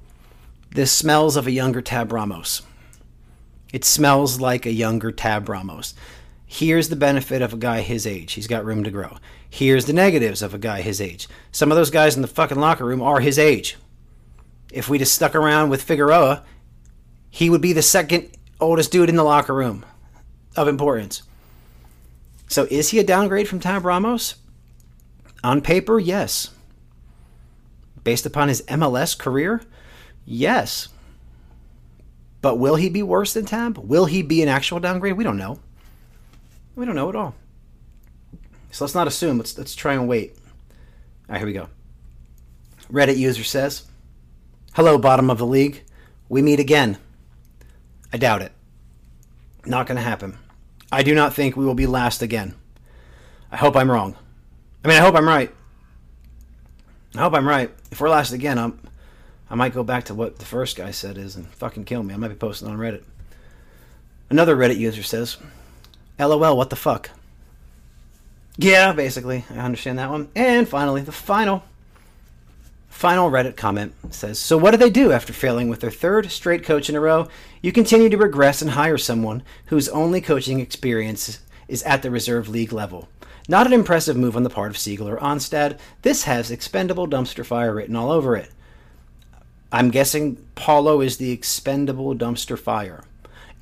[0.71, 2.63] this smells of a younger Tab Ramos.
[3.73, 5.95] It smells like a younger Tab Ramos.
[6.47, 8.33] Here's the benefit of a guy his age.
[8.33, 9.19] He's got room to grow.
[9.49, 11.29] Here's the negatives of a guy his age.
[11.53, 13.77] Some of those guys in the fucking locker room are his age.
[14.73, 16.45] If we just stuck around with Figueroa,
[17.31, 18.31] he would be the second
[18.61, 19.85] oldest dude in the locker room
[20.57, 21.23] of importance.
[22.49, 24.35] So is he a downgrade from Tab Ramos?
[25.45, 26.51] On paper, yes.
[28.03, 29.63] Based upon his MLS career,
[30.25, 30.89] yes.
[32.43, 33.79] But will he be worse than Tab?
[33.79, 35.17] Will he be an actual downgrade?
[35.17, 35.61] We don't know.
[36.75, 37.35] We don't know at all.
[38.71, 39.39] So let's not assume.
[39.39, 40.37] Let's let's try and wait.
[41.29, 41.69] All right, here we go.
[42.91, 43.85] Reddit user says,
[44.75, 45.83] "Hello, bottom of the league.
[46.29, 46.99] We meet again."
[48.13, 48.53] I doubt it.
[49.67, 50.37] Not going to happen.
[50.91, 52.55] I do not think we will be last again.
[53.53, 54.17] I hope I'm wrong.
[54.85, 55.55] I mean, I hope I'm right.
[57.15, 57.71] I hope I'm right.
[57.91, 58.81] If we're last again, I'm,
[59.51, 62.15] I might go back to what the first guy said is and fucking kill me.
[62.15, 63.03] I might be posting on Reddit.
[64.31, 65.39] Another Reddit user says,
[66.19, 67.11] LOL, what the fuck?
[68.57, 69.45] Yeah, basically.
[69.51, 70.29] I understand that one.
[70.37, 71.65] And finally, the final
[73.01, 76.65] Final Reddit comment says So, what do they do after failing with their third straight
[76.65, 77.29] coach in a row?
[77.63, 82.51] You continue to regress and hire someone whose only coaching experience is at the reserve
[82.51, 83.09] league level.
[83.49, 85.79] Not an impressive move on the part of Segal or Onstad.
[86.03, 88.51] This has expendable dumpster fire written all over it.
[89.73, 93.05] I'm guessing Paulo is the expendable dumpster fire.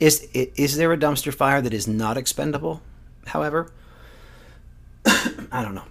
[0.00, 2.82] Is is there a dumpster fire that is not expendable?
[3.26, 3.72] However,
[5.06, 5.84] I don't know.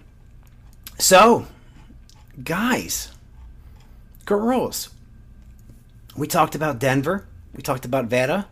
[0.98, 1.46] So,
[2.42, 3.12] guys,
[4.24, 4.90] girls.
[6.16, 7.26] We talked about Denver.
[7.54, 8.48] We talked about Vera.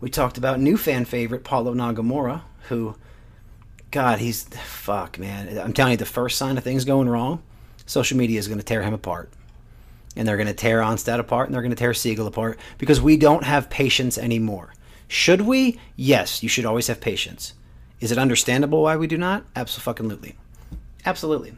[0.00, 2.94] We talked about new fan favorite Paulo Nagamura, who,
[3.90, 5.58] God, he's fuck, man.
[5.58, 7.42] I'm telling you, the first sign of things going wrong,
[7.86, 9.30] social media is going to tear him apart,
[10.18, 13.00] and they're going to tear Onstad apart, and they're going to tear Segal apart because
[13.00, 14.74] we don't have patience anymore.
[15.06, 15.78] Should we?
[15.96, 17.54] Yes, you should always have patience.
[18.00, 19.44] Is it understandable why we do not?
[19.56, 20.36] Absolutely.
[21.06, 21.54] Absolutely.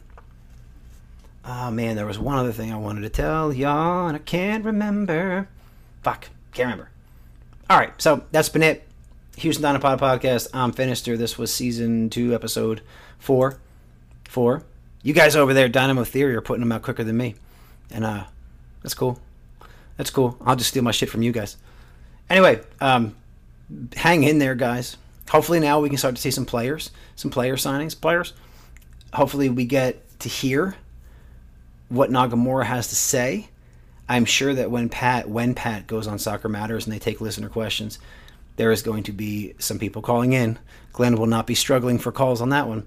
[1.45, 4.65] Oh man, there was one other thing I wanted to tell y'all, and I can't
[4.65, 5.49] remember.
[6.03, 6.91] Fuck, can't remember.
[7.71, 8.87] All right, so that's been it.
[9.39, 10.49] Houston Dynapod podcast.
[10.53, 11.17] I'm Finister.
[11.17, 12.83] This was season two, episode
[13.19, 13.59] four.
[14.25, 14.65] Four.
[15.03, 17.37] You guys over there, Dynamo Theory, are putting them out quicker than me,
[17.91, 18.25] and uh,
[18.83, 19.21] that's cool.
[19.97, 20.37] That's cool.
[20.45, 21.57] I'll just steal my shit from you guys.
[22.29, 23.15] Anyway, um,
[23.95, 24.97] hang in there, guys.
[25.31, 28.33] Hopefully now we can start to see some players, some player signings, players.
[29.13, 30.77] Hopefully we get to hear
[31.89, 33.49] what Nagamura has to say.
[34.09, 37.49] I'm sure that when Pat when Pat goes on Soccer Matters and they take listener
[37.49, 37.99] questions,
[38.57, 40.59] there is going to be some people calling in.
[40.93, 42.87] Glenn will not be struggling for calls on that one.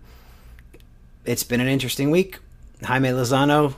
[1.26, 2.40] It's been an interesting week.
[2.84, 3.74] Jaime Lozano,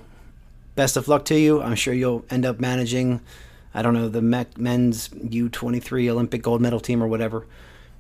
[0.76, 1.62] best of luck to you.
[1.62, 3.22] I'm sure you'll end up managing
[3.76, 7.46] I don't know, the men's U23 Olympic gold medal team or whatever.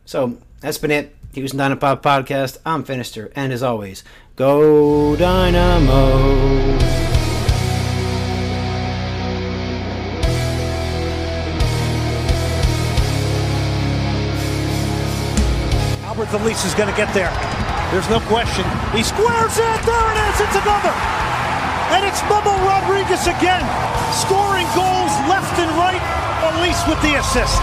[0.05, 1.13] So that's been it.
[1.33, 2.59] Houston Dynapop Podcast.
[2.65, 3.29] I'm Finister.
[3.35, 4.05] And as always,
[4.37, 6.77] go Dynamo.
[16.05, 17.31] Alberth Elis is going to get there.
[17.91, 18.63] There's no question.
[18.95, 19.85] He squares it.
[19.85, 20.39] There it is.
[20.39, 21.24] It's another.
[21.95, 23.63] And it's Bubba Rodriguez again,
[24.11, 26.01] scoring goals left and right.
[26.43, 27.61] Elis with the assist.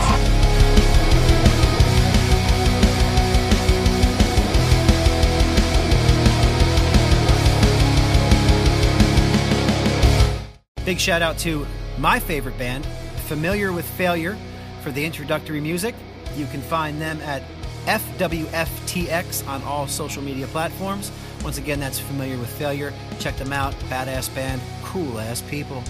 [10.86, 11.66] Big shout out to
[11.98, 12.86] my favorite band,
[13.26, 14.38] Familiar with Failure,
[14.80, 15.94] for the introductory music.
[16.36, 17.42] You can find them at
[17.84, 21.12] FWFTX on all social media platforms.
[21.44, 22.92] Once again, that's Familiar with Failure.
[23.18, 23.74] Check them out.
[23.90, 25.82] Badass band, cool ass people.